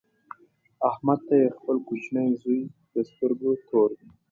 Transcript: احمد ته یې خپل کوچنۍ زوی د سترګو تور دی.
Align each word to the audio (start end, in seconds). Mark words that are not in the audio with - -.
احمد 0.89 1.19
ته 1.27 1.33
یې 1.41 1.55
خپل 1.57 1.77
کوچنۍ 1.87 2.29
زوی 2.41 2.61
د 2.93 2.95
سترګو 3.09 3.51
تور 3.67 3.89
دی. 3.97 4.07